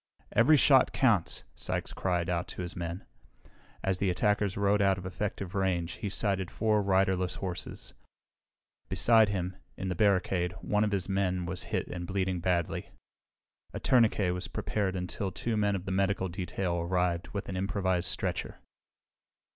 "Every 0.31 0.57
shot 0.57 0.93
counts!" 0.93 1.43
Sykes 1.53 1.93
cried 1.93 2.27
out 2.27 2.47
to 2.47 2.63
his 2.63 2.75
men. 2.75 3.05
As 3.83 3.99
the 3.99 4.09
attackers 4.09 4.57
rode 4.57 4.81
out 4.81 4.97
of 4.97 5.05
effective 5.05 5.53
range 5.53 5.97
he 6.01 6.09
sighted 6.09 6.49
four 6.49 6.81
riderless 6.81 7.35
horses. 7.35 7.93
Beside 8.89 9.29
him, 9.29 9.57
in 9.77 9.89
the 9.89 9.93
barricade, 9.95 10.53
one 10.53 10.83
of 10.83 10.91
his 10.91 11.07
own 11.07 11.13
men 11.13 11.45
was 11.45 11.65
hit 11.65 11.85
and 11.87 12.07
bleeding 12.07 12.39
badly. 12.39 12.89
A 13.75 13.79
tourniquet 13.79 14.33
was 14.33 14.47
prepared 14.47 14.95
until 14.95 15.31
two 15.31 15.55
men 15.55 15.75
of 15.75 15.85
the 15.85 15.91
medical 15.91 16.29
detail 16.29 16.77
arrived 16.79 17.27
with 17.27 17.47
an 17.47 17.55
improvised 17.55 18.09
stretcher. 18.09 18.59